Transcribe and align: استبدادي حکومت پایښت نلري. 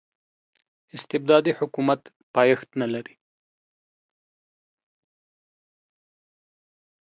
استبدادي 0.97 1.51
حکومت 1.59 2.01
پایښت 2.35 2.69
نلري. 2.81 3.15